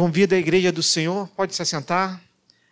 [0.00, 2.24] Convida a igreja do Senhor, pode se assentar,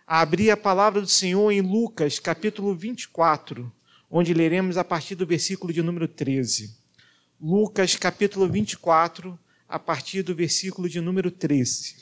[0.06, 3.70] a abrir a palavra do Senhor em Lucas, capítulo 24,
[4.10, 6.74] onde leremos a partir do versículo de número 13.
[7.38, 9.38] Lucas, capítulo 24,
[9.68, 11.96] a partir do versículo de número 13.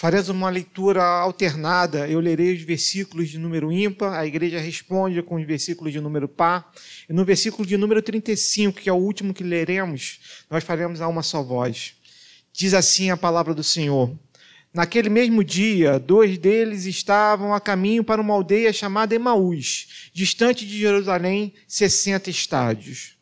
[0.00, 2.08] Faremos uma leitura alternada.
[2.08, 6.26] Eu lerei os versículos de número ímpar, a igreja responde com os versículos de número
[6.26, 6.72] par.
[7.06, 10.18] E no versículo de número 35, que é o último que leremos,
[10.48, 11.96] nós faremos a uma só voz.
[12.50, 14.10] Diz assim a palavra do Senhor.
[14.72, 20.78] Naquele mesmo dia, dois deles estavam a caminho para uma aldeia chamada Emaús, distante de
[20.78, 23.19] Jerusalém, 60 estádios.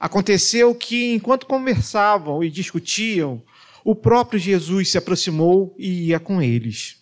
[0.00, 3.42] Aconteceu que, enquanto conversavam e discutiam,
[3.84, 6.98] o próprio Jesus se aproximou e ia com eles.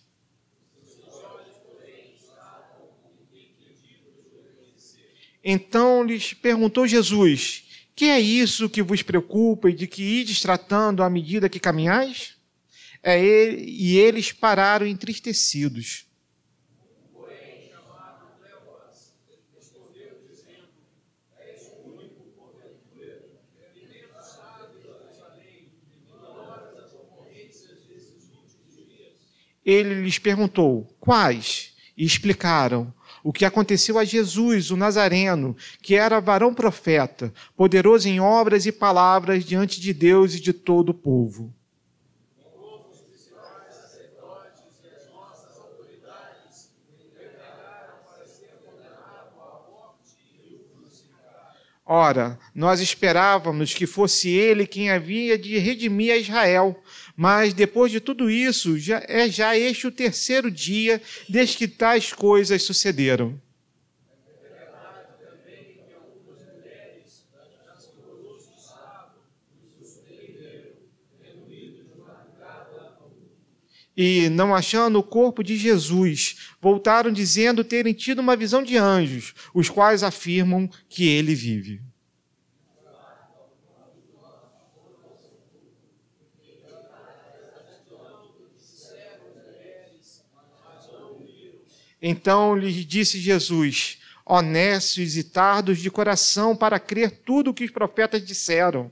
[5.41, 7.63] Então lhes perguntou Jesus:
[7.95, 12.35] Que é isso que vos preocupa e de que ides tratando à medida que caminhais?
[13.01, 16.08] É ele, e eles pararam entristecidos.
[29.69, 31.73] Ele lhes perguntou: Quais?
[31.95, 38.19] E explicaram o que aconteceu a Jesus, o Nazareno, que era varão profeta, poderoso em
[38.19, 41.53] obras e palavras diante de Deus e de todo o povo.
[51.91, 56.79] Ora, nós esperávamos que fosse ele quem havia de redimir a Israel.
[57.21, 62.13] Mas depois de tudo isso, já é já este o terceiro dia desde que tais
[62.13, 63.37] coisas sucederam.
[73.97, 79.33] E, não achando o corpo de Jesus, voltaram dizendo terem tido uma visão de anjos,
[79.53, 81.88] os quais afirmam que ele vive.
[92.01, 97.71] Então lhes disse Jesus: honestos e tardos de coração para crer tudo o que os
[97.71, 98.91] profetas disseram.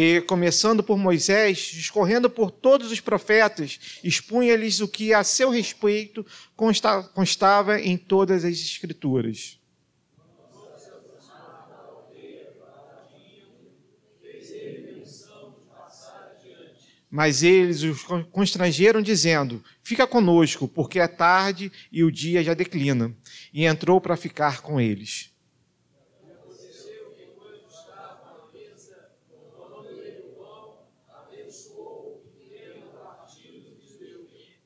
[0.00, 6.24] E, começando por Moisés, discorrendo por todos os profetas, expunha-lhes o que a seu respeito
[6.54, 9.57] constava em todas as Escrituras.
[17.10, 23.14] Mas eles os constrangeram, dizendo: Fica conosco, porque é tarde e o dia já declina.
[23.52, 25.30] E entrou para ficar com eles.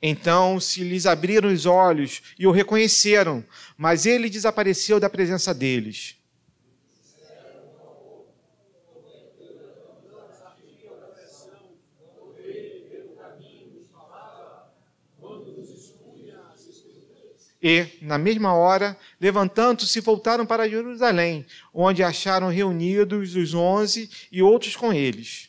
[0.04, 3.44] Então se lhes abriram os olhos e o reconheceram,
[3.78, 6.16] mas ele desapareceu da presença deles.
[17.62, 24.74] E, na mesma hora, levantando-se, voltaram para Jerusalém, onde acharam reunidos os onze e outros
[24.74, 25.48] com eles.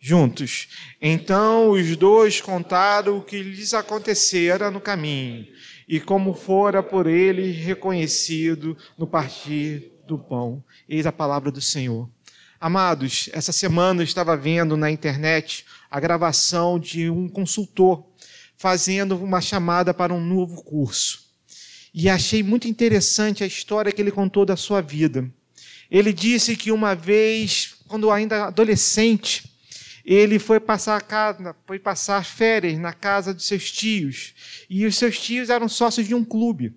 [0.00, 0.68] Juntos.
[1.02, 5.46] Então os dois contaram o que lhes acontecera no caminho
[5.88, 10.64] e como fora por eles reconhecido no partir do pão.
[10.88, 12.08] Eis a palavra do Senhor.
[12.66, 18.04] Amados, essa semana eu estava vendo na internet a gravação de um consultor
[18.56, 21.26] fazendo uma chamada para um novo curso.
[21.94, 25.32] E achei muito interessante a história que ele contou da sua vida.
[25.88, 29.48] Ele disse que uma vez, quando ainda adolescente,
[30.04, 34.34] ele foi passar, casa, foi passar férias na casa de seus tios.
[34.68, 36.74] E os seus tios eram sócios de um clube.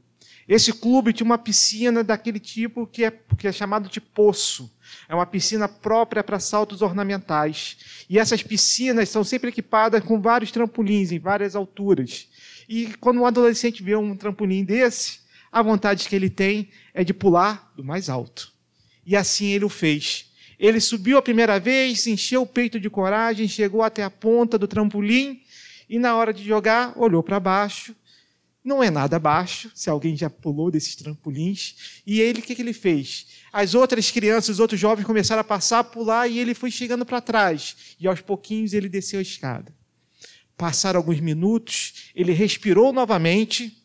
[0.50, 4.68] Esse clube tinha uma piscina daquele tipo que é, que é chamado de poço.
[5.08, 7.78] É uma piscina própria para saltos ornamentais.
[8.10, 12.28] E essas piscinas são sempre equipadas com vários trampolins em várias alturas.
[12.68, 15.20] E quando um adolescente vê um trampolim desse,
[15.52, 18.52] a vontade que ele tem é de pular do mais alto.
[19.06, 20.32] E assim ele o fez.
[20.58, 24.68] Ele subiu a primeira vez, encheu o peito de coragem, chegou até a ponta do
[24.68, 25.44] trampolim
[25.88, 27.96] e, na hora de jogar, olhou para baixo
[28.70, 32.02] Não é nada baixo, se alguém já pulou desses trampolins.
[32.06, 33.26] E ele, o que, que ele fez?
[33.52, 37.04] As outras crianças, os outros jovens começaram a passar, a pular, e ele foi chegando
[37.04, 37.96] para trás.
[38.00, 39.74] E aos pouquinhos ele desceu a escada.
[40.56, 43.76] Passaram alguns minutos, ele respirou novamente,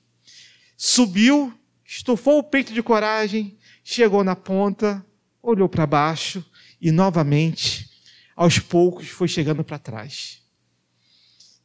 [0.76, 5.02] subiu, estufou o peito de coragem, chegou na ponta,
[5.42, 6.44] olhou para baixo
[6.78, 7.88] e novamente,
[8.36, 10.42] aos poucos, foi chegando para trás.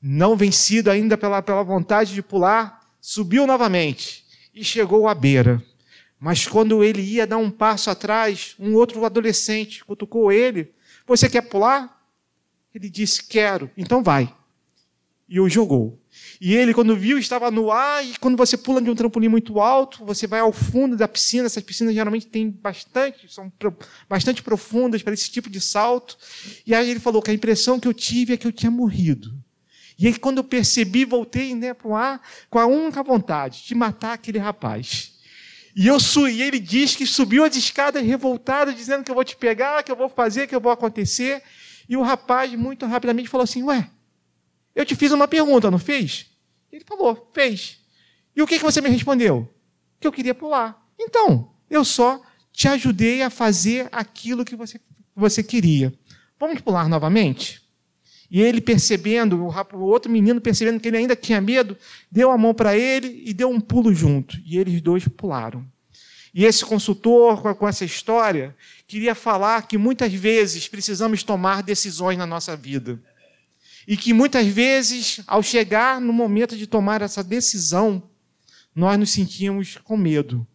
[0.01, 5.63] Não vencido ainda pela, pela vontade de pular, subiu novamente e chegou à beira.
[6.19, 10.73] Mas quando ele ia dar um passo atrás, um outro adolescente cutucou ele:
[11.07, 12.05] Você quer pular?
[12.73, 14.33] Ele disse: Quero, então vai
[15.29, 16.01] e o jogou.
[16.41, 19.59] E ele, quando viu, estava no ar, e quando você pula de um trampolim muito
[19.59, 23.51] alto, você vai ao fundo da piscina, essas piscinas geralmente têm bastante, são
[24.09, 26.17] bastante profundas para esse tipo de salto.
[26.65, 29.31] E aí ele falou que a impressão que eu tive é que eu tinha morrido.
[29.99, 33.75] E aí, quando eu percebi, voltei né, para o ar com a única vontade de
[33.75, 35.19] matar aquele rapaz.
[35.75, 35.97] E eu
[36.27, 39.91] e ele diz que subiu as escadas revoltado, dizendo que eu vou te pegar, que
[39.91, 41.43] eu vou fazer, que eu vou acontecer.
[41.87, 43.89] E o rapaz, muito rapidamente, falou assim: Ué,
[44.75, 46.27] eu te fiz uma pergunta, não fez?
[46.71, 47.79] Ele falou, fez.
[48.35, 49.53] E o que, que você me respondeu?
[49.99, 50.81] Que eu queria pular.
[50.97, 52.21] Então, eu só
[52.51, 54.79] te ajudei a fazer aquilo que você,
[55.15, 55.93] você queria.
[56.39, 57.61] Vamos pular novamente?
[58.29, 61.75] E ele percebendo, o outro menino percebendo que ele ainda tinha medo,
[62.11, 64.37] deu a mão para ele e deu um pulo junto.
[64.45, 65.65] E eles dois pularam.
[66.33, 68.55] E esse consultor, com essa história,
[68.87, 73.01] queria falar que muitas vezes precisamos tomar decisões na nossa vida.
[73.87, 78.03] E que muitas vezes, ao chegar no momento de tomar essa decisão,
[78.75, 80.45] nós nos sentimos com medo.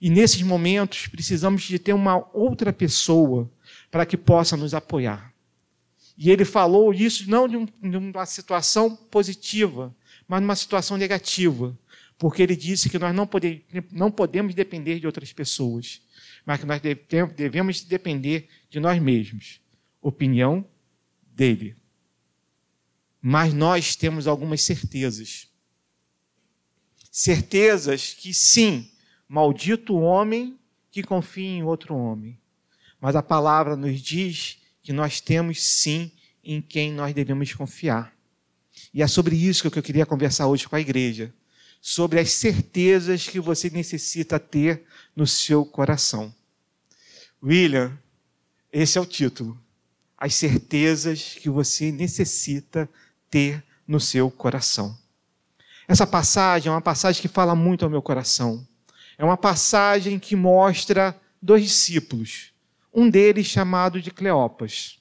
[0.00, 3.50] E nesses momentos precisamos de ter uma outra pessoa
[3.90, 5.29] para que possa nos apoiar.
[6.20, 9.92] E ele falou isso não de, um, de uma situação positiva,
[10.28, 11.76] mas numa situação negativa,
[12.16, 13.28] porque ele disse que nós não,
[13.90, 16.02] não podemos depender de outras pessoas,
[16.44, 16.80] mas que nós
[17.34, 19.60] devemos depender de nós mesmos.
[20.02, 20.64] Opinião
[21.34, 21.80] dele
[23.20, 25.48] mas nós temos algumas certezas.
[27.10, 28.90] Certezas que, sim,
[29.28, 30.58] maldito o homem
[30.90, 32.38] que confia em outro homem.
[33.00, 36.10] Mas a palavra nos diz que nós temos, sim,
[36.42, 38.14] em quem nós devemos confiar.
[38.92, 41.32] E é sobre isso que eu queria conversar hoje com a igreja.
[41.80, 44.84] Sobre as certezas que você necessita ter
[45.14, 46.34] no seu coração.
[47.42, 47.98] William,
[48.72, 49.58] esse é o título.
[50.16, 52.88] As certezas que você necessita
[53.30, 54.96] ter no seu coração.
[55.88, 58.66] Essa passagem é uma passagem que fala muito ao meu coração.
[59.18, 62.49] É uma passagem que mostra dois discípulos,
[62.92, 64.98] um deles chamado de Cleopas.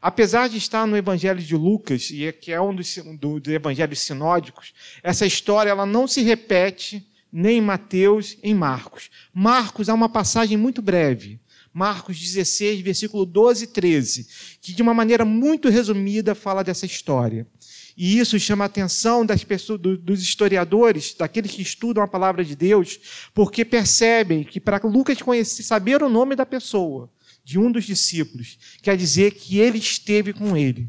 [0.00, 3.52] Apesar de estar no Evangelho de Lucas, e é que é um dos, do, do
[3.52, 9.10] evangelhos sinódicos, essa história ela não se repete nem em Mateus, em Marcos.
[9.32, 11.40] Marcos é uma passagem muito breve,
[11.72, 14.26] Marcos 16, versículo 12 e 13,
[14.60, 17.46] que de uma maneira muito resumida fala dessa história.
[17.96, 22.56] E isso chama a atenção das pessoas, dos historiadores, daqueles que estudam a palavra de
[22.56, 27.10] Deus, porque percebem que para Lucas conhecer, saber o nome da pessoa,
[27.44, 30.88] de um dos discípulos, quer dizer que ele esteve com ele.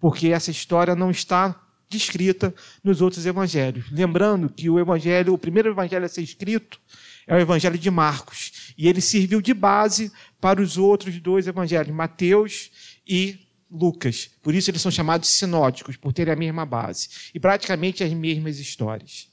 [0.00, 3.84] Porque essa história não está descrita nos outros evangelhos.
[3.90, 6.80] Lembrando que o evangelho, o primeiro evangelho a ser escrito
[7.26, 8.74] é o Evangelho de Marcos.
[8.76, 10.10] E ele serviu de base
[10.40, 12.70] para os outros dois evangelhos, Mateus
[13.06, 13.38] e
[13.72, 14.28] Lucas.
[14.42, 17.08] Por isso eles são chamados sinóticos, por terem a mesma base.
[17.34, 19.28] E praticamente as mesmas histórias.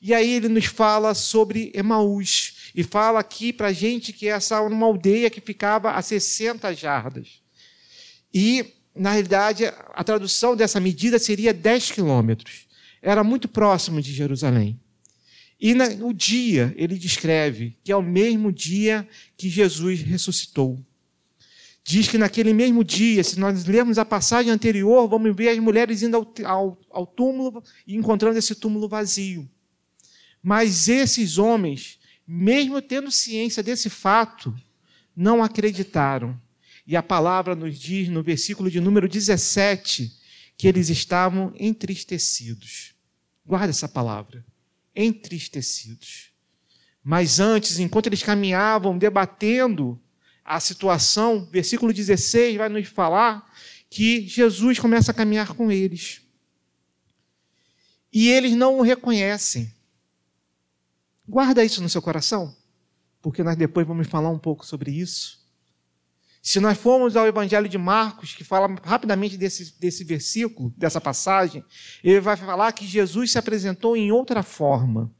[0.00, 2.70] E aí ele nos fala sobre Emaús.
[2.74, 6.74] E fala aqui para a gente que essa era uma aldeia que ficava a 60
[6.74, 7.42] jardas.
[8.32, 8.64] E,
[8.96, 12.66] na realidade, a tradução dessa medida seria 10 quilômetros.
[13.02, 14.80] Era muito próximo de Jerusalém.
[15.60, 19.06] E no dia, ele descreve que é o mesmo dia
[19.36, 20.84] que Jesus ressuscitou.
[21.84, 26.02] Diz que naquele mesmo dia, se nós lermos a passagem anterior, vamos ver as mulheres
[26.02, 29.48] indo ao, ao, ao túmulo e encontrando esse túmulo vazio.
[30.42, 34.54] Mas esses homens, mesmo tendo ciência desse fato,
[35.14, 36.40] não acreditaram.
[36.86, 40.12] E a palavra nos diz, no versículo de número 17,
[40.56, 42.94] que eles estavam entristecidos.
[43.44, 44.44] Guarda essa palavra
[44.94, 46.30] entristecidos.
[47.02, 50.00] Mas antes, enquanto eles caminhavam debatendo
[50.44, 53.50] a situação, versículo 16 vai nos falar
[53.88, 56.22] que Jesus começa a caminhar com eles.
[58.12, 59.72] E eles não o reconhecem.
[61.26, 62.54] Guarda isso no seu coração,
[63.20, 65.40] porque nós depois vamos falar um pouco sobre isso.
[66.42, 71.64] Se nós formos ao Evangelho de Marcos, que fala rapidamente desse, desse versículo, dessa passagem,
[72.02, 75.14] ele vai falar que Jesus se apresentou em outra forma.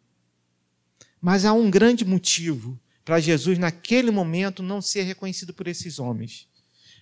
[1.21, 6.49] Mas há um grande motivo para Jesus, naquele momento, não ser reconhecido por esses homens.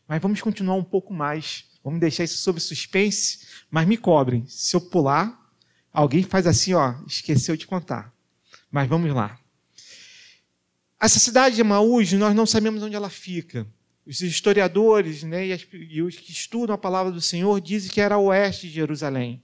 [0.08, 1.64] Mas vamos continuar um pouco mais.
[1.84, 4.44] Vamos deixar isso sob suspense, mas me cobrem.
[4.46, 5.38] Se eu pular,
[5.92, 8.12] alguém faz assim, ó, esqueceu de contar.
[8.70, 9.38] Mas vamos lá.
[11.00, 13.66] Essa cidade de Emaús, nós não sabemos onde ela fica.
[14.06, 18.00] Os historiadores né, e, as, e os que estudam a palavra do Senhor dizem que
[18.00, 19.42] era oeste de Jerusalém.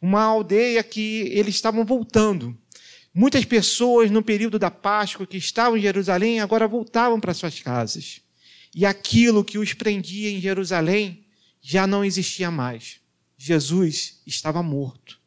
[0.00, 2.56] Uma aldeia que eles estavam voltando.
[3.14, 8.20] Muitas pessoas no período da Páscoa que estavam em Jerusalém agora voltavam para suas casas.
[8.74, 11.24] E aquilo que os prendia em Jerusalém
[11.62, 12.96] já não existia mais.
[13.38, 15.20] Jesus estava morto.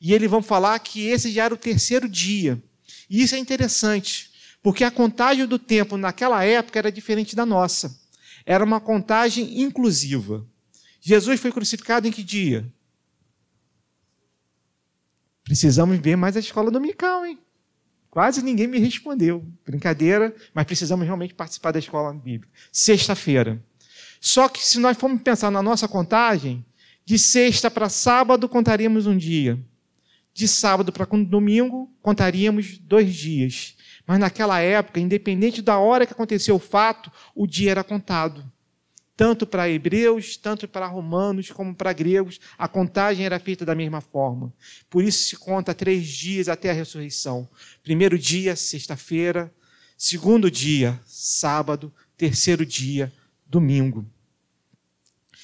[0.00, 2.62] E eles vão falar que esse já era o terceiro dia.
[3.10, 4.30] E isso é interessante,
[4.62, 8.00] porque a contagem do tempo naquela época era diferente da nossa.
[8.46, 10.46] Era uma contagem inclusiva.
[11.00, 12.72] Jesus foi crucificado em que dia?
[15.44, 17.38] Precisamos ver mais a escola dominical, hein?
[18.10, 19.42] Quase ninguém me respondeu.
[19.64, 22.52] Brincadeira, mas precisamos realmente participar da escola bíblica.
[22.70, 23.62] Sexta-feira.
[24.20, 26.64] Só que se nós formos pensar na nossa contagem,
[27.04, 29.58] de sexta para sábado contaríamos um dia.
[30.34, 33.76] De sábado para domingo contaríamos dois dias.
[34.06, 38.44] Mas naquela época, independente da hora que aconteceu o fato, o dia era contado.
[39.22, 44.00] Tanto para hebreus, tanto para romanos, como para gregos, a contagem era feita da mesma
[44.00, 44.52] forma.
[44.90, 47.48] Por isso se conta três dias até a ressurreição.
[47.84, 49.54] Primeiro dia, sexta-feira.
[49.96, 51.94] Segundo dia, sábado.
[52.16, 53.12] Terceiro dia,
[53.46, 54.04] domingo.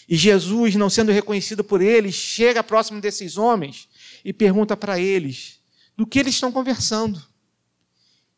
[0.09, 3.89] E Jesus, não sendo reconhecido por eles, chega próximo desses homens
[4.25, 5.61] e pergunta para eles
[5.97, 7.23] do que eles estão conversando.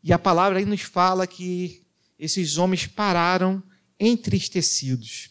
[0.04, 1.82] E a palavra aí nos fala que
[2.18, 3.62] esses homens pararam
[3.98, 5.29] entristecidos.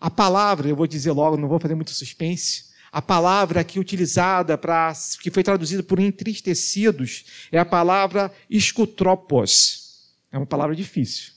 [0.00, 4.56] A palavra, eu vou dizer logo, não vou fazer muito suspense, a palavra aqui utilizada
[4.56, 10.14] para que foi traduzida por entristecidos é a palavra escutropos.
[10.32, 11.32] É uma palavra difícil.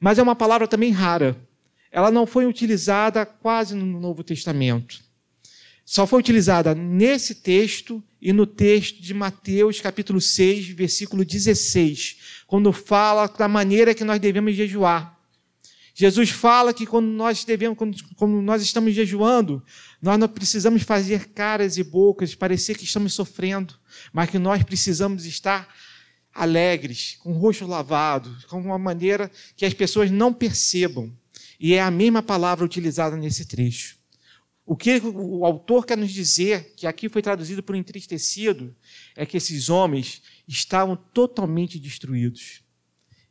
[0.00, 1.36] Mas é uma palavra também rara.
[1.90, 5.04] Ela não foi utilizada quase no Novo Testamento.
[5.84, 12.72] Só foi utilizada nesse texto e no texto de Mateus, capítulo 6, versículo 16, quando
[12.72, 15.15] fala da maneira que nós devemos jejuar.
[15.98, 17.78] Jesus fala que quando nós devemos,
[18.16, 19.64] quando, nós estamos jejuando,
[20.02, 23.74] nós não precisamos fazer caras e bocas, parecer que estamos sofrendo,
[24.12, 25.74] mas que nós precisamos estar
[26.34, 31.10] alegres, com o rosto lavado, com uma maneira que as pessoas não percebam.
[31.58, 33.96] E é a mesma palavra utilizada nesse trecho.
[34.66, 38.76] O que o autor quer nos dizer, que aqui foi traduzido por entristecido,
[39.16, 42.60] é que esses homens estavam totalmente destruídos.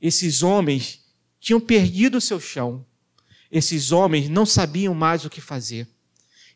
[0.01, 1.04] Esses homens
[1.45, 2.83] tinham perdido o seu chão.
[3.51, 5.87] Esses homens não sabiam mais o que fazer.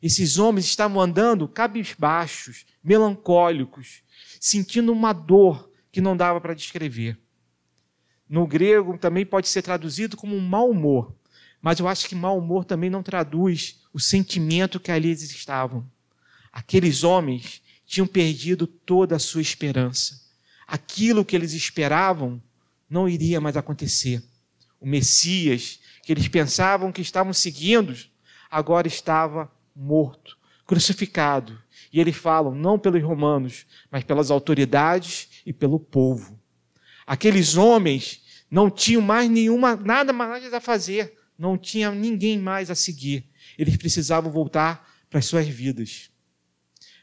[0.02, 4.02] Esses homens estavam andando cabisbaixos, melancólicos,
[4.42, 7.20] sentindo uma dor que não dava para descrever.
[8.28, 11.14] No grego também pode ser traduzido como um mau humor,
[11.62, 15.88] mas eu acho que mau humor também não traduz o sentimento que ali eles estavam.
[16.52, 20.20] Aqueles homens tinham perdido toda a sua esperança.
[20.66, 22.42] Aquilo que eles esperavam
[22.90, 24.24] não iria mais acontecer.
[24.80, 27.96] O Messias, que eles pensavam que estavam seguindo,
[28.50, 31.62] agora estava morto, crucificado.
[31.92, 36.40] E eles falam não pelos romanos, mas pelas autoridades e pelo povo.
[37.06, 42.76] Aqueles homens não tinham mais nenhuma nada mais a fazer, não tinha ninguém mais a
[42.76, 46.10] seguir eles precisavam voltar para as suas vidas.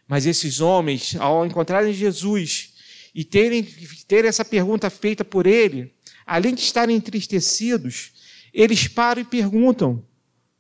[0.09, 2.73] Mas esses homens, ao encontrarem Jesus
[3.15, 3.63] e terem,
[4.09, 5.93] terem essa pergunta feita por ele,
[6.27, 8.13] além de estarem entristecidos,
[8.53, 10.05] eles param e perguntam: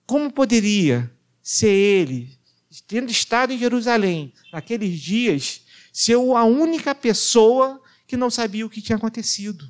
[0.06, 1.10] como poderia
[1.42, 2.38] ser ele,
[2.86, 8.80] tendo estado em Jerusalém naqueles dias, ser a única pessoa que não sabia o que
[8.80, 9.68] tinha acontecido?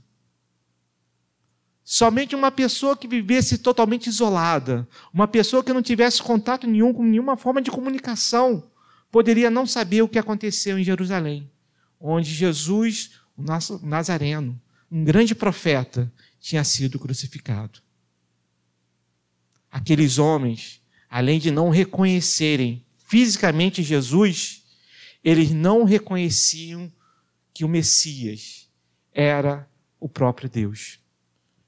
[1.82, 7.04] Somente uma pessoa que vivesse totalmente isolada, uma pessoa que não tivesse contato nenhum com
[7.04, 8.68] nenhuma forma de comunicação,
[9.10, 11.48] poderia não saber o que aconteceu em Jerusalém,
[12.00, 14.60] onde Jesus, o Nazareno,
[14.90, 17.80] um grande profeta, tinha sido crucificado.
[19.70, 24.64] Aqueles homens, além de não reconhecerem fisicamente Jesus,
[25.22, 26.92] eles não reconheciam
[27.52, 28.68] que o Messias
[29.12, 31.00] era o próprio Deus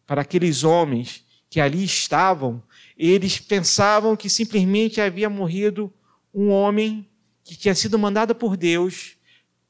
[0.08, 2.62] para aqueles homens que ali estavam,
[2.96, 5.92] eles pensavam que simplesmente havia morrido
[6.32, 7.06] um homem
[7.44, 9.17] que tinha sido mandado por Deus,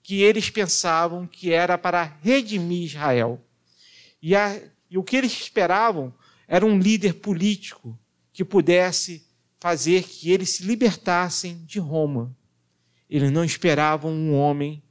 [0.09, 3.45] que eles pensavam que era para redimir Israel.
[4.23, 4.59] E, a,
[4.91, 6.15] e o que eles esperavam
[6.47, 7.95] era um líder político
[8.33, 9.23] que pudesse
[9.61, 12.35] fazer que eles se libertassem de Roma.
[13.11, 14.83] Eles não esperavam um homem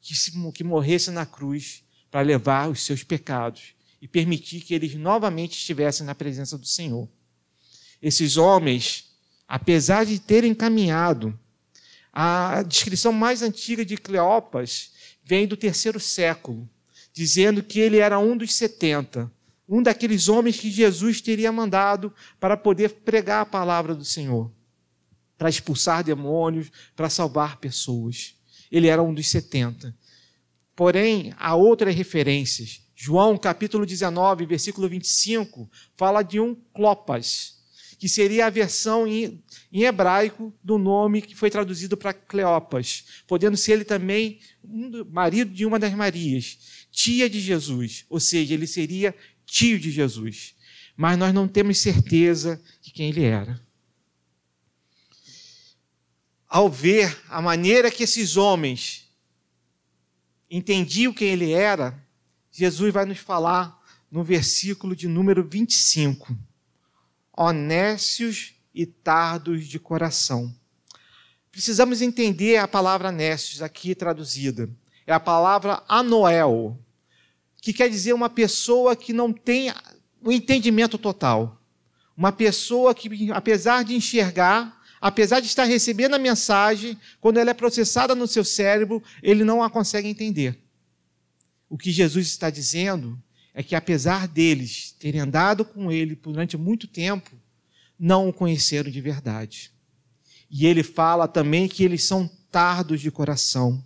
[0.00, 4.94] que, se, que morresse na cruz para levar os seus pecados e permitir que eles
[4.94, 7.08] novamente estivessem na presença do Senhor.
[8.00, 9.16] Esses homens,
[9.48, 11.36] apesar de terem caminhado,
[12.16, 14.92] a descrição mais antiga de Cleopas
[15.24, 16.68] vem do terceiro século,
[17.12, 19.28] dizendo que ele era um dos setenta,
[19.68, 24.48] um daqueles homens que Jesus teria mandado para poder pregar a palavra do Senhor,
[25.36, 28.36] para expulsar demônios, para salvar pessoas.
[28.70, 29.92] Ele era um dos setenta.
[30.76, 32.80] Porém, há outras referências.
[32.94, 37.53] João, capítulo 19, versículo 25, fala de um Clopas,
[38.04, 39.42] que seria a versão em,
[39.72, 45.50] em hebraico do nome que foi traduzido para Cleopas, podendo ser ele também um, marido
[45.50, 49.14] de uma das Marias, tia de Jesus, ou seja, ele seria
[49.46, 50.54] tio de Jesus.
[50.94, 53.58] Mas nós não temos certeza de quem ele era.
[56.46, 59.10] Ao ver a maneira que esses homens
[60.50, 61.98] entendiam quem ele era,
[62.52, 66.36] Jesus vai nos falar no versículo de número 25.
[67.36, 70.54] Honécios e tardos de coração.
[71.50, 74.68] Precisamos entender a palavra nécios aqui traduzida.
[75.06, 76.78] É a palavra anoel,
[77.60, 81.60] que quer dizer uma pessoa que não tem o um entendimento total.
[82.16, 87.54] Uma pessoa que, apesar de enxergar, apesar de estar recebendo a mensagem, quando ela é
[87.54, 90.58] processada no seu cérebro, ele não a consegue entender.
[91.68, 93.20] O que Jesus está dizendo
[93.54, 97.30] é que, apesar deles terem andado com ele durante muito tempo,
[97.98, 99.70] não o conheceram de verdade.
[100.50, 103.82] E ele fala também que eles são tardos de coração.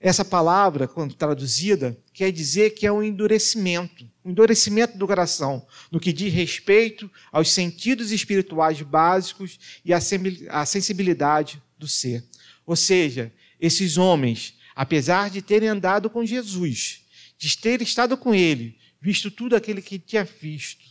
[0.00, 5.98] Essa palavra, quando traduzida, quer dizer que é um endurecimento, um endurecimento do coração, no
[5.98, 12.24] que diz respeito aos sentidos espirituais básicos e à sensibilidade do ser.
[12.66, 17.00] Ou seja, esses homens, apesar de terem andado com Jesus,
[17.38, 20.82] de terem estado com ele, visto tudo aquilo que tinha visto,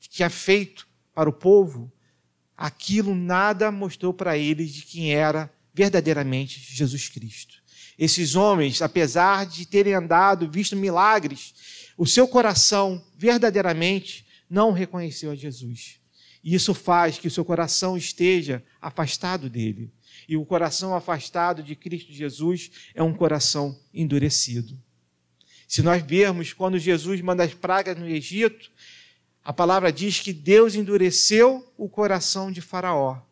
[0.00, 1.88] tinha feito para o povo,
[2.56, 7.62] aquilo nada mostrou para eles de quem era verdadeiramente Jesus Cristo.
[7.96, 15.36] Esses homens, apesar de terem andado, visto milagres, o seu coração verdadeiramente não reconheceu a
[15.36, 16.00] Jesus.
[16.42, 19.92] E isso faz que o seu coração esteja afastado dele.
[20.28, 24.76] E o coração afastado de Cristo Jesus é um coração endurecido.
[25.70, 28.72] Se nós vermos quando Jesus manda as pragas no Egito,
[29.40, 33.22] a palavra diz que Deus endureceu o coração de Faraó,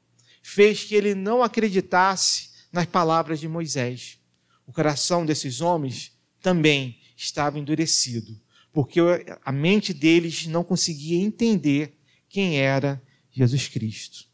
[0.40, 4.20] fez que ele não acreditasse nas palavras de Moisés
[4.64, 8.40] o coração desses homens também estava endurecido,
[8.72, 9.00] porque
[9.44, 11.98] a mente deles não conseguia entender
[12.28, 14.28] quem era Jesus Cristo.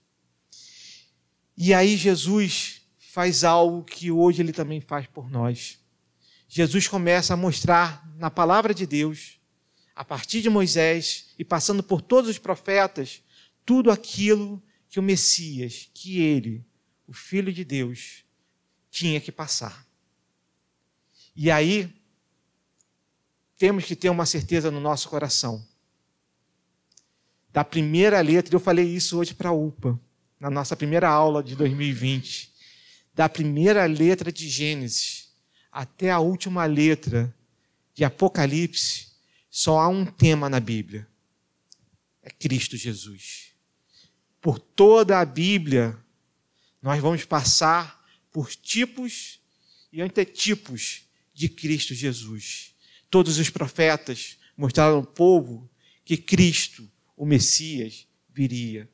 [1.56, 5.82] E aí Jesus faz algo que hoje ele também faz por nós.
[6.56, 9.40] Jesus começa a mostrar na palavra de Deus,
[9.92, 13.24] a partir de Moisés e passando por todos os profetas,
[13.66, 16.64] tudo aquilo que o Messias, que ele,
[17.08, 18.24] o Filho de Deus,
[18.88, 19.84] tinha que passar.
[21.34, 21.92] E aí,
[23.58, 25.66] temos que ter uma certeza no nosso coração.
[27.52, 29.98] Da primeira letra, eu falei isso hoje para a UPA,
[30.38, 32.54] na nossa primeira aula de 2020.
[33.12, 35.23] Da primeira letra de Gênesis
[35.74, 37.34] até a última letra
[37.92, 39.08] de Apocalipse,
[39.50, 41.06] só há um tema na Bíblia:
[42.22, 43.52] é Cristo Jesus.
[44.40, 45.98] Por toda a Bíblia,
[46.80, 49.40] nós vamos passar por tipos
[49.92, 52.72] e antetipos de Cristo Jesus.
[53.10, 55.68] Todos os profetas mostraram ao povo
[56.04, 58.88] que Cristo, o Messias, viria.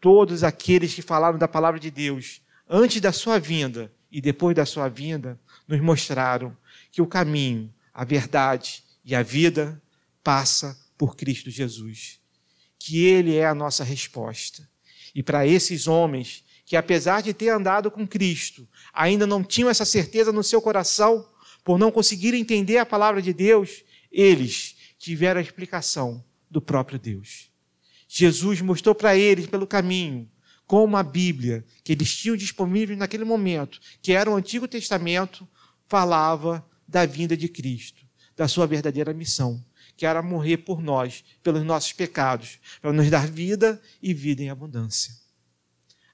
[0.00, 4.64] Todos aqueles que falaram da palavra de Deus antes da sua vinda e depois da
[4.64, 5.38] sua vinda,
[5.70, 6.56] nos mostraram
[6.90, 9.80] que o caminho, a verdade e a vida
[10.22, 12.18] passa por Cristo Jesus.
[12.76, 14.68] Que Ele é a nossa resposta.
[15.14, 19.84] E para esses homens que, apesar de ter andado com Cristo, ainda não tinham essa
[19.84, 21.26] certeza no seu coração,
[21.64, 27.48] por não conseguir entender a palavra de Deus, eles tiveram a explicação do próprio Deus.
[28.08, 30.28] Jesus mostrou para eles pelo caminho
[30.66, 35.48] como a Bíblia que eles tinham disponível naquele momento, que era o Antigo Testamento,
[35.90, 39.62] falava da vinda de Cristo, da sua verdadeira missão,
[39.96, 44.50] que era morrer por nós, pelos nossos pecados, para nos dar vida e vida em
[44.50, 45.12] abundância.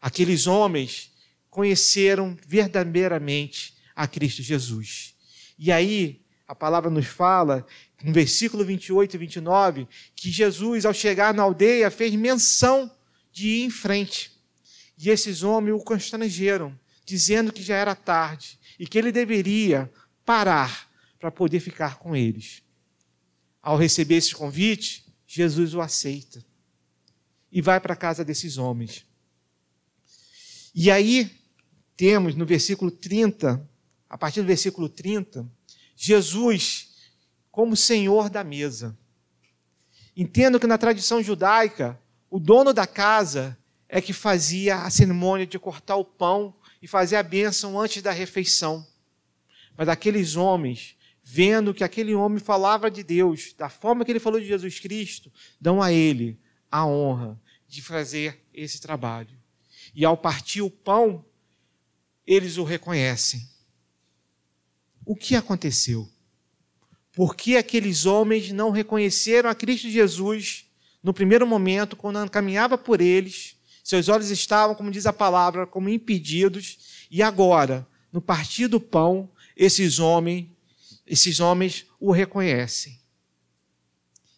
[0.01, 1.13] Aqueles homens
[1.51, 5.15] conheceram verdadeiramente a Cristo Jesus.
[5.59, 7.67] E aí, a palavra nos fala,
[8.03, 12.91] no versículo 28 e 29, que Jesus, ao chegar na aldeia, fez menção
[13.31, 14.33] de ir em frente.
[14.97, 19.91] E esses homens o constrangeram, dizendo que já era tarde e que ele deveria
[20.25, 22.63] parar para poder ficar com eles.
[23.63, 26.45] Ao receber esse convite, Jesus o aceita
[27.51, 29.05] e vai para a casa desses homens.
[30.75, 31.31] E aí
[31.97, 33.67] temos no versículo 30,
[34.09, 35.51] a partir do versículo 30,
[35.97, 36.95] Jesus
[37.51, 38.97] como Senhor da mesa.
[40.15, 41.99] Entendo que na tradição judaica,
[42.31, 43.57] o dono da casa
[43.89, 46.55] é que fazia a cerimônia de cortar o pão
[46.87, 48.87] e fazer a bênção antes da refeição.
[49.77, 54.39] Mas aqueles homens, vendo que aquele homem falava de Deus, da forma que ele falou
[54.39, 56.39] de Jesus Cristo, dão a ele
[56.71, 59.37] a honra de fazer esse trabalho.
[59.97, 61.25] E ao partir o pão,
[62.25, 63.43] eles o reconhecem.
[65.05, 66.09] O que aconteceu?
[67.13, 70.71] Por que aqueles homens não reconheceram a Cristo Jesus
[71.03, 73.56] no primeiro momento, quando caminhava por eles?
[73.87, 79.31] Seus olhos estavam, como diz a palavra, como impedidos, e agora, no partir do pão,
[79.57, 80.49] esses homens,
[81.07, 82.99] esses homens o reconhecem.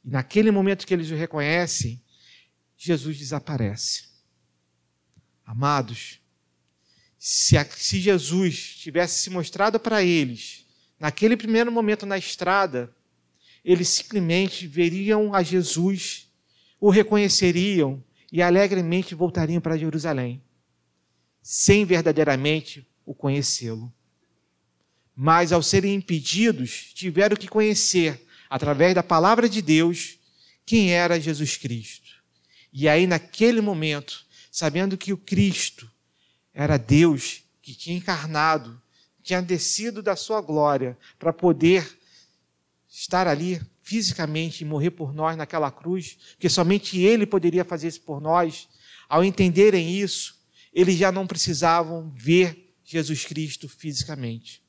[0.04, 1.98] E naquele momento que eles o reconhecem,
[2.76, 4.08] Jesus desaparece.
[5.46, 6.20] Amados,
[7.18, 10.66] se, a, se Jesus tivesse se mostrado para eles
[11.00, 12.94] naquele primeiro momento na estrada,
[13.64, 16.28] eles simplesmente veriam a Jesus,
[16.78, 20.42] o reconheceriam e alegremente voltariam para Jerusalém,
[21.42, 23.92] sem verdadeiramente o conhecê-lo.
[25.14, 30.18] Mas, ao serem impedidos, tiveram que conhecer, através da palavra de Deus,
[30.64, 32.10] quem era Jesus Cristo.
[32.72, 35.90] E aí, naquele momento, sabendo que o Cristo
[36.52, 38.80] era Deus que tinha encarnado,
[39.22, 41.98] tinha descido da sua glória para poder
[42.88, 48.02] estar ali fisicamente e morrer por nós naquela cruz, porque somente Ele poderia fazer isso
[48.02, 48.68] por nós.
[49.08, 50.36] Ao entenderem isso,
[50.74, 54.62] eles já não precisavam ver Jesus Cristo fisicamente.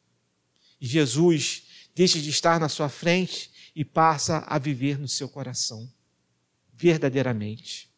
[0.80, 5.92] E Jesus deixa de estar na sua frente e passa a viver no seu coração,
[6.74, 7.90] verdadeiramente.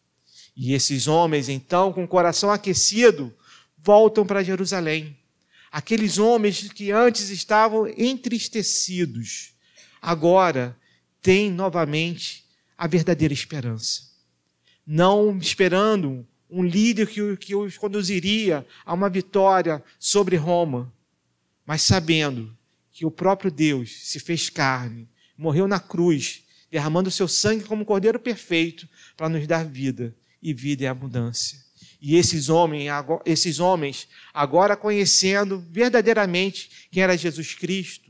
[0.55, 3.31] E esses homens, então, com o coração aquecido,
[3.77, 5.15] voltam para Jerusalém.
[5.71, 9.53] Aqueles homens que antes estavam entristecidos,
[10.01, 10.75] agora
[11.21, 12.45] têm novamente
[12.77, 14.09] a verdadeira esperança.
[14.85, 20.91] Não esperando um líder que, que os conduziria a uma vitória sobre Roma,
[21.65, 22.55] mas sabendo
[22.91, 25.07] que o próprio Deus se fez carne,
[25.37, 30.83] morreu na cruz, derramando seu sangue como cordeiro perfeito para nos dar vida e vida
[30.83, 31.59] em abundância.
[32.01, 32.89] E esses homens,
[33.25, 38.09] esses homens, agora conhecendo verdadeiramente quem era Jesus Cristo,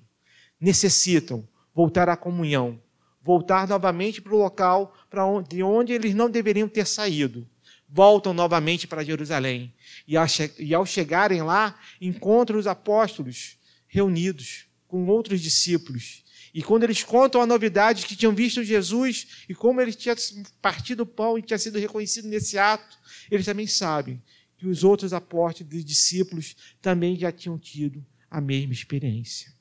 [0.59, 2.79] necessitam voltar à comunhão,
[3.21, 7.47] voltar novamente para o local para onde, de onde eles não deveriam ter saído.
[7.87, 9.73] Voltam novamente para Jerusalém.
[10.07, 10.25] E ao,
[10.57, 13.57] e ao chegarem lá, encontram os apóstolos
[13.87, 19.55] reunidos com outros discípulos e quando eles contam a novidade que tinham visto Jesus e
[19.55, 20.15] como ele tinha
[20.61, 22.97] partido o pão e tinha sido reconhecido nesse ato,
[23.29, 24.21] eles também sabem
[24.57, 29.53] que os outros apóstolos dos discípulos também já tinham tido a mesma experiência.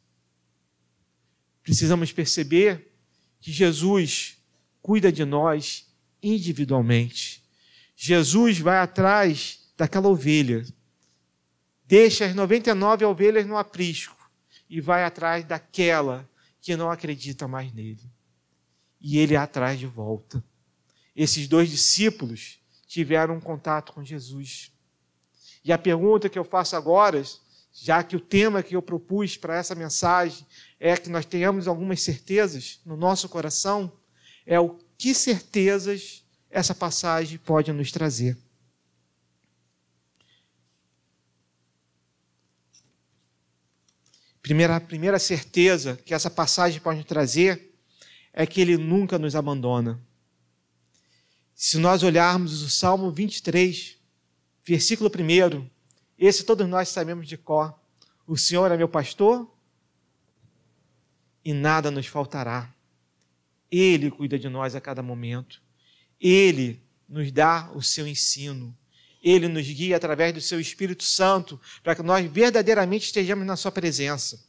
[1.62, 2.89] Precisamos perceber
[3.40, 4.38] que Jesus
[4.82, 5.86] cuida de nós
[6.22, 7.42] individualmente.
[7.96, 10.64] Jesus vai atrás daquela ovelha,
[11.86, 14.16] deixa as 99 ovelhas no aprisco
[14.68, 16.28] e vai atrás daquela
[16.60, 18.02] que não acredita mais nele.
[19.00, 20.44] E ele é atrás de volta.
[21.16, 24.72] Esses dois discípulos tiveram um contato com Jesus.
[25.64, 27.22] E a pergunta que eu faço agora,
[27.72, 30.46] já que o tema que eu propus para essa mensagem
[30.78, 33.92] é que nós tenhamos algumas certezas no nosso coração,
[34.44, 38.36] é o que certezas essa passagem pode nos trazer.
[44.42, 47.72] Primeira, primeira certeza que essa passagem pode trazer
[48.32, 50.00] é que ele nunca nos abandona.
[51.54, 53.96] Se nós olharmos o Salmo 23,
[54.64, 55.68] versículo 1,
[56.20, 57.74] esse todos nós sabemos de cor.
[58.26, 59.50] O Senhor é meu pastor
[61.42, 62.72] e nada nos faltará.
[63.70, 65.62] Ele cuida de nós a cada momento.
[66.20, 68.76] Ele nos dá o seu ensino.
[69.22, 73.72] Ele nos guia através do seu Espírito Santo para que nós verdadeiramente estejamos na sua
[73.72, 74.44] presença.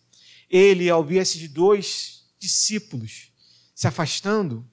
[0.50, 3.32] Ele, ao ver esses dois discípulos
[3.74, 4.70] se afastando,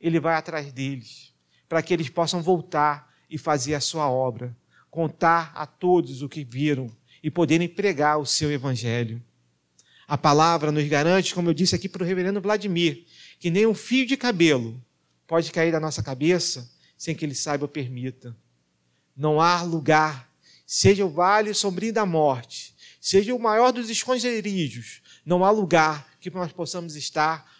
[0.00, 1.32] ele vai atrás deles
[1.68, 4.56] para que eles possam voltar e fazer a sua obra,
[4.90, 6.90] contar a todos o que viram
[7.22, 9.22] e poderem pregar o seu evangelho.
[10.06, 13.04] A palavra nos garante, como eu disse aqui para o reverendo Vladimir,
[13.38, 14.82] que nem um fio de cabelo
[15.26, 18.36] pode cair da nossa cabeça sem que ele saiba ou permita.
[19.16, 20.32] Não há lugar,
[20.66, 26.30] seja o vale sombrio da morte, seja o maior dos esconderijos, não há lugar que
[26.30, 27.50] nós possamos estar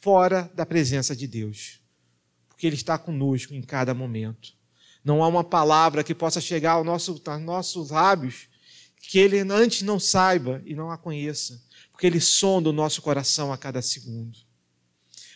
[0.00, 1.80] fora da presença de Deus,
[2.48, 4.57] porque Ele está conosco em cada momento.
[5.08, 8.46] Não há uma palavra que possa chegar ao nosso, aos nossos lábios
[9.00, 13.50] que Ele antes não saiba e não a conheça, porque Ele sonda o nosso coração
[13.50, 14.36] a cada segundo.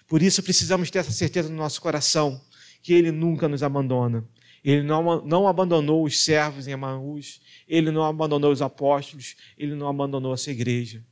[0.06, 2.38] Por isso precisamos ter essa certeza no nosso coração
[2.82, 4.28] que Ele nunca nos abandona.
[4.62, 9.88] Ele não, não abandonou os servos em Emaús, Ele não abandonou os apóstolos, Ele não
[9.88, 11.02] abandonou a sua igreja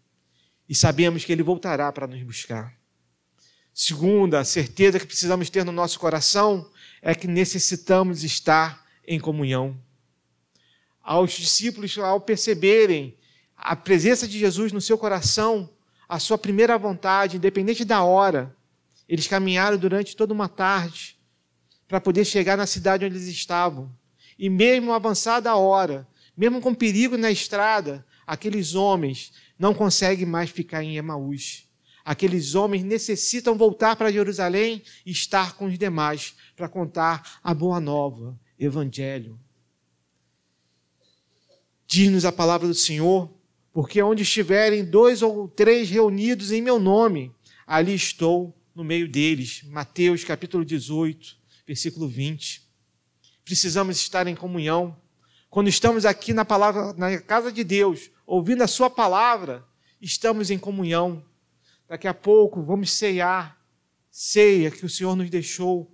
[0.69, 2.79] e sabemos que Ele voltará para nos buscar.
[3.73, 6.71] Segunda, certeza que precisamos ter no nosso coração
[7.03, 9.77] é que necessitamos estar em comunhão.
[11.03, 13.17] Aos discípulos, ao perceberem
[13.57, 15.69] a presença de Jesus no seu coração,
[16.09, 18.55] a sua primeira vontade, independente da hora,
[19.09, 21.17] eles caminharam durante toda uma tarde
[21.89, 23.91] para poder chegar na cidade onde eles estavam.
[24.39, 30.51] E mesmo avançada a hora, mesmo com perigo na estrada, aqueles homens não conseguem mais
[30.51, 31.69] ficar em Emaús.
[32.11, 37.79] Aqueles homens necessitam voltar para Jerusalém e estar com os demais para contar a boa
[37.79, 39.39] nova, evangelho.
[41.87, 43.33] Diz-nos a palavra do Senhor,
[43.73, 47.33] porque onde estiverem dois ou três reunidos em meu nome,
[47.65, 49.63] ali estou no meio deles.
[49.69, 52.69] Mateus capítulo 18, versículo 20.
[53.45, 55.01] Precisamos estar em comunhão.
[55.49, 59.65] Quando estamos aqui na palavra, na casa de Deus, ouvindo a Sua palavra,
[60.01, 61.30] estamos em comunhão.
[61.91, 63.61] Daqui a pouco vamos ceiar,
[64.13, 65.93] ceia que o Senhor nos deixou,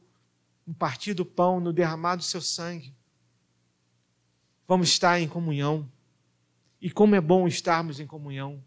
[0.67, 2.95] no partir do pão, no derramar do seu sangue.
[4.69, 5.91] Vamos estar em comunhão.
[6.83, 8.63] E como é bom estarmos em comunhão.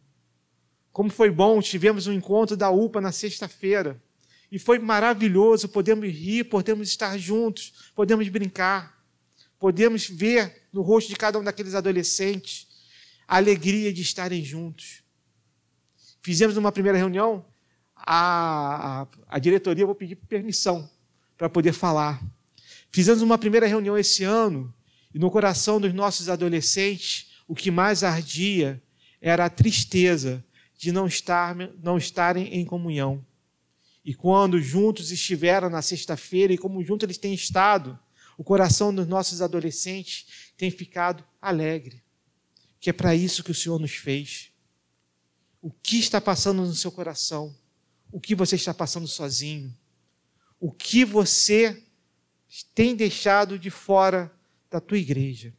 [0.91, 4.01] Como foi bom, tivemos um encontro da UPA na sexta-feira.
[4.51, 9.05] E foi maravilhoso, podemos rir, podemos estar juntos, podemos brincar,
[9.59, 12.67] podemos ver no rosto de cada um daqueles adolescentes
[13.27, 15.07] a alegria de estarem juntos.
[16.21, 17.45] Fizemos uma primeira reunião,
[17.95, 20.89] a, a, a diretoria, vou pedir permissão
[21.37, 22.21] para poder falar.
[22.91, 24.73] Fizemos uma primeira reunião esse ano,
[25.13, 28.81] e no coração dos nossos adolescentes, o que mais ardia
[29.21, 30.43] era a tristeza
[30.77, 33.25] de não, estar, não estarem em comunhão.
[34.05, 37.97] E quando juntos estiveram na sexta-feira, e como juntos eles têm estado,
[38.37, 42.01] o coração dos nossos adolescentes tem ficado alegre
[42.79, 44.48] que é para isso que o Senhor nos fez.
[45.61, 47.55] O que está passando no seu coração?
[48.11, 49.75] O que você está passando sozinho?
[50.59, 51.83] O que você
[52.73, 54.31] tem deixado de fora
[54.69, 55.53] da tua igreja?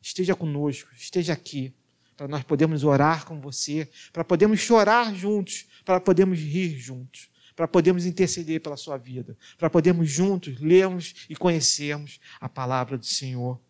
[0.00, 1.74] Esteja conosco, esteja aqui,
[2.16, 7.68] para nós podermos orar com você, para podermos chorar juntos, para podermos rir juntos, para
[7.68, 13.60] podermos interceder pela sua vida, para podermos juntos lermos e conhecermos a palavra do Senhor.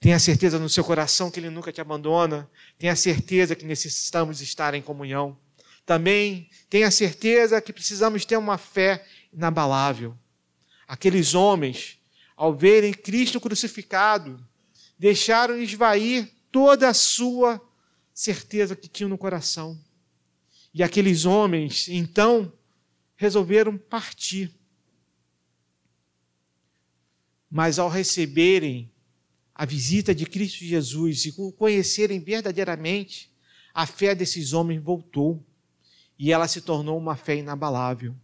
[0.00, 2.50] Tenha certeza no seu coração que Ele nunca te abandona.
[2.78, 5.38] Tenha certeza que necessitamos estar em comunhão.
[5.84, 10.16] Também tenha certeza que precisamos ter uma fé inabalável.
[10.88, 11.98] Aqueles homens,
[12.34, 14.42] ao verem Cristo crucificado,
[14.98, 17.60] deixaram esvair toda a sua
[18.14, 19.78] certeza que tinham no coração.
[20.72, 22.50] E aqueles homens, então,
[23.16, 24.50] resolveram partir.
[27.50, 28.90] Mas ao receberem
[29.60, 33.30] a visita de Cristo Jesus e o conhecerem verdadeiramente,
[33.74, 35.44] a fé desses homens voltou
[36.18, 38.14] e ela se tornou uma fé inabalável.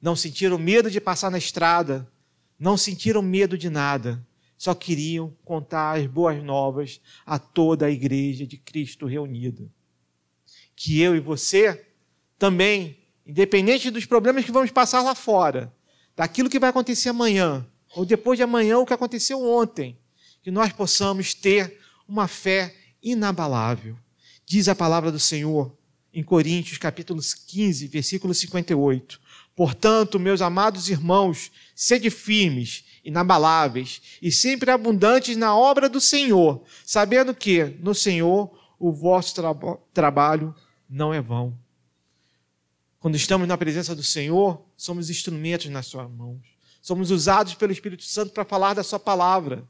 [0.00, 2.08] Não sentiram medo de passar na estrada,
[2.56, 4.24] não sentiram medo de nada,
[4.56, 9.68] só queriam contar as boas novas a toda a igreja de Cristo reunida.
[10.76, 11.88] Que eu e você
[12.38, 15.74] também, independente dos problemas que vamos passar lá fora,
[16.14, 19.98] daquilo que vai acontecer amanhã, ou depois de amanhã, o que aconteceu ontem,
[20.42, 23.96] que nós possamos ter uma fé inabalável.
[24.46, 25.76] Diz a palavra do Senhor
[26.12, 29.20] em Coríntios, capítulo 15, versículo 58.
[29.54, 37.34] Portanto, meus amados irmãos, sede firmes, inabaláveis e sempre abundantes na obra do Senhor, sabendo
[37.34, 39.54] que no Senhor o vosso tra
[39.92, 40.54] trabalho
[40.88, 41.58] não é vão.
[43.00, 46.40] Quando estamos na presença do Senhor, somos instrumentos nas suas mãos.
[46.80, 49.64] Somos usados pelo Espírito Santo para falar da sua palavra.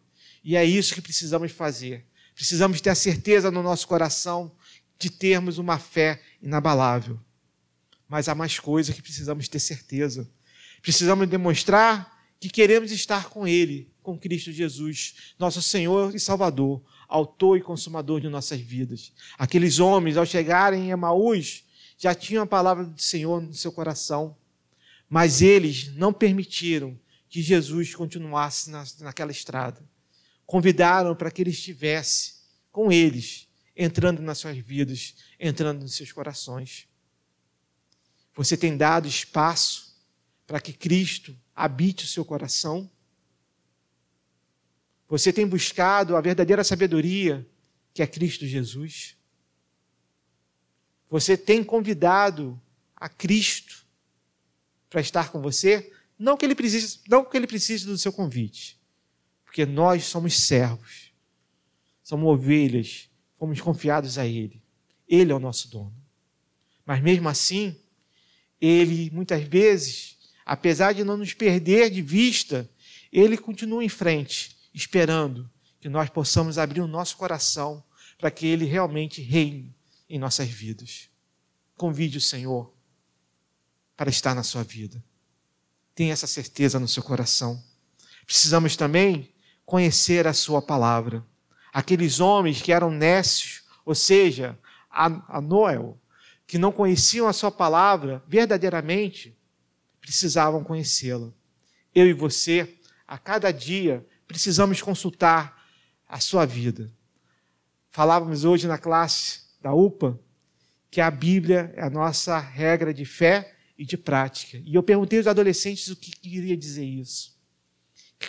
[0.45, 2.07] E é isso que precisamos fazer.
[2.35, 4.53] Precisamos ter a certeza no nosso coração
[4.99, 7.19] de termos uma fé inabalável.
[8.09, 10.29] Mas há mais coisas que precisamos ter certeza.
[10.81, 17.59] Precisamos demonstrar que queremos estar com Ele, com Cristo Jesus, nosso Senhor e Salvador, autor
[17.59, 19.13] e consumador de nossas vidas.
[19.37, 21.65] Aqueles homens, ao chegarem em Emaús,
[21.99, 24.37] já tinham a palavra do Senhor no seu coração,
[25.09, 26.99] mas eles não permitiram
[27.29, 29.83] que Jesus continuasse na, naquela estrada.
[30.49, 32.37] Convidaram para que ele estivesse
[32.73, 36.89] com eles, entrando nas suas vidas, entrando nos seus corações.
[38.35, 39.95] Você tem dado espaço
[40.47, 42.91] para que Cristo habite o seu coração?
[45.07, 47.47] Você tem buscado a verdadeira sabedoria,
[47.93, 49.19] que é Cristo Jesus?
[51.11, 52.59] Você tem convidado
[52.97, 53.87] a Cristo
[54.89, 55.93] para estar com você?
[56.19, 58.78] Não que ele precise, não que ele precise do seu convite,
[59.49, 61.11] porque nós somos servos,
[62.03, 63.09] somos ovelhas,
[63.39, 64.63] fomos confiados a Ele.
[65.09, 65.95] Ele é o nosso dono.
[66.85, 67.75] Mas mesmo assim,
[68.61, 72.69] Ele muitas vezes, apesar de não nos perder de vista,
[73.11, 77.83] Ele continua em frente esperando que nós possamos abrir o nosso coração
[78.19, 79.75] para que Ele realmente reine
[80.11, 81.09] em nossas vidas.
[81.75, 82.71] Convide o Senhor
[83.97, 85.03] para estar na sua vida.
[85.95, 87.65] Tenha essa certeza no seu coração.
[88.27, 89.33] Precisamos também
[89.69, 91.23] conhecer a Sua palavra.
[91.71, 94.59] Aqueles homens que eram nécios, ou seja,
[94.91, 96.01] a, a Noel,
[96.47, 99.37] que não conheciam a Sua palavra verdadeiramente,
[100.01, 101.31] precisavam conhecê-la.
[101.95, 105.63] Eu e você, a cada dia, precisamos consultar
[106.09, 106.91] a sua vida.
[107.91, 110.19] Falávamos hoje na classe da UPA
[110.91, 114.63] que a Bíblia é a nossa regra de fé e de prática.
[114.65, 117.37] E eu perguntei aos adolescentes o que queria dizer isso.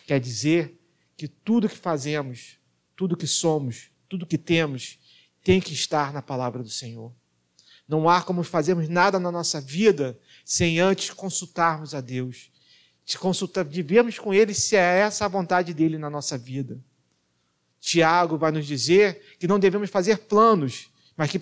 [0.05, 0.78] Quer dizer
[1.19, 2.57] que tudo que fazemos,
[2.95, 4.97] tudo que somos, tudo que temos,
[5.43, 7.13] tem que estar na palavra do Senhor.
[7.85, 12.49] Não há como fazermos nada na nossa vida sem antes consultarmos a Deus
[13.05, 13.65] de consultar,
[14.21, 16.79] com Ele se é essa a vontade dele na nossa vida.
[17.81, 21.39] Tiago vai nos dizer que não devemos fazer planos, mas que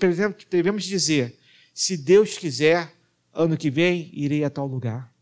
[0.50, 1.38] devemos dizer:
[1.72, 2.96] se Deus quiser,
[3.32, 5.14] ano que vem irei a tal lugar.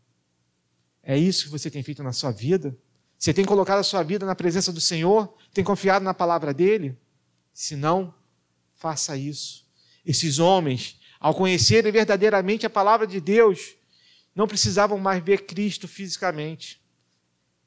[1.02, 2.76] É isso que você tem feito na sua vida?
[3.18, 5.34] Você tem colocado a sua vida na presença do Senhor?
[5.52, 6.96] Tem confiado na palavra dele?
[7.52, 8.14] Se não,
[8.74, 9.64] faça isso.
[10.04, 13.74] Esses homens, ao conhecerem verdadeiramente a palavra de Deus,
[14.34, 16.80] não precisavam mais ver Cristo fisicamente.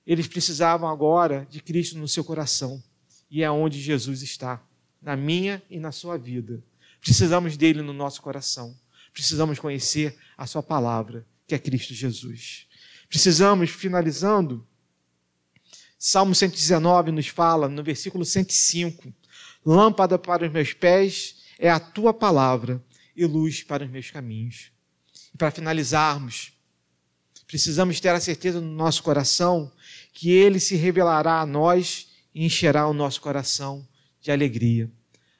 [0.05, 2.81] Eles precisavam agora de Cristo no seu coração.
[3.29, 4.63] E é onde Jesus está,
[5.01, 6.63] na minha e na sua vida.
[7.01, 8.77] Precisamos dele no nosso coração.
[9.11, 12.67] Precisamos conhecer a sua palavra, que é Cristo Jesus.
[13.07, 14.67] Precisamos, finalizando,
[15.99, 19.13] Salmo 119 nos fala, no versículo 105,
[19.63, 22.83] Lâmpada para os meus pés é a tua palavra
[23.15, 24.71] e luz para os meus caminhos.
[25.33, 26.53] E para finalizarmos,
[27.49, 29.71] Precisamos ter a certeza no nosso coração
[30.13, 33.87] que Ele se revelará a nós e encherá o nosso coração
[34.21, 34.87] de alegria.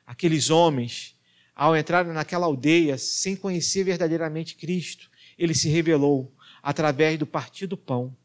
[0.08, 1.16] Aqueles homens,
[1.56, 7.78] ao entrarem naquela aldeia sem conhecer verdadeiramente Cristo, Ele se revelou através do partir do
[7.78, 8.18] pão.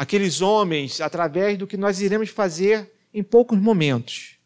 [0.00, 4.36] Aqueles homens, através do que nós iremos fazer em poucos momentos,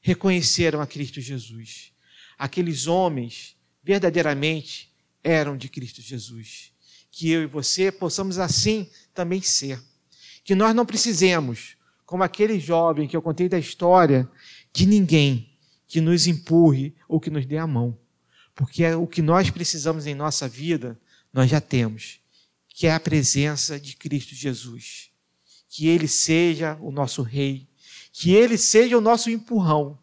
[0.00, 1.92] reconheceram a Cristo Jesus.
[2.38, 4.90] Aqueles homens verdadeiramente
[5.22, 6.70] eram de Cristo Jesus
[7.10, 9.78] que eu e você possamos assim também ser.
[10.44, 11.76] Que nós não precisemos,
[12.06, 14.28] como aquele jovem que eu contei da história,
[14.72, 15.50] de ninguém
[15.86, 17.98] que nos empurre ou que nos dê a mão.
[18.54, 20.98] Porque é o que nós precisamos em nossa vida,
[21.32, 22.20] nós já temos,
[22.80, 25.10] que é a presença de Cristo Jesus.
[25.68, 27.68] Que Ele seja o nosso Rei,
[28.10, 29.98] que Ele seja o nosso empurrão,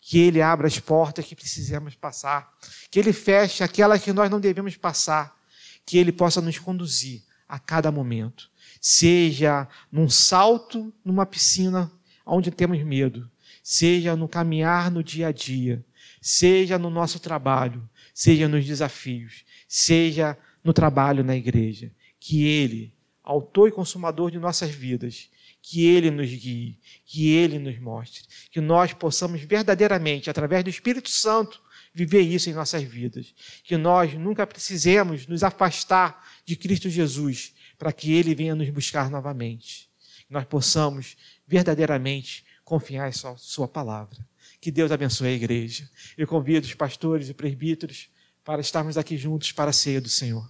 [0.00, 2.56] que Ele abra as portas que precisamos passar,
[2.88, 5.36] que Ele feche aquelas que nós não devemos passar,
[5.84, 8.48] que Ele possa nos conduzir a cada momento.
[8.80, 11.90] Seja num salto numa piscina
[12.24, 13.28] onde temos medo,
[13.60, 15.84] seja no caminhar no dia a dia,
[16.22, 21.90] seja no nosso trabalho, seja nos desafios, seja no trabalho na igreja.
[22.20, 22.92] Que Ele,
[23.24, 25.28] autor e consumador de nossas vidas,
[25.62, 31.10] que Ele nos guie, que Ele nos mostre, que nós possamos verdadeiramente, através do Espírito
[31.10, 31.60] Santo,
[31.92, 33.34] viver isso em nossas vidas.
[33.64, 39.10] Que nós nunca precisemos nos afastar de Cristo Jesus para que Ele venha nos buscar
[39.10, 39.88] novamente.
[40.26, 44.18] Que nós possamos verdadeiramente confiar em Sua, sua palavra.
[44.60, 45.88] Que Deus abençoe a igreja.
[46.16, 48.08] Eu convido os pastores e presbíteros
[48.44, 50.48] para estarmos aqui juntos para a ceia do Senhor.